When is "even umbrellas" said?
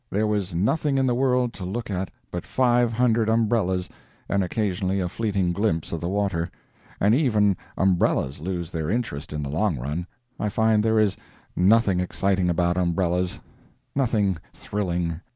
7.13-8.39